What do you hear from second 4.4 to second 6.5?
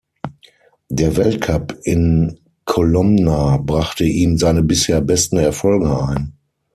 bisher besten Erfolge ein.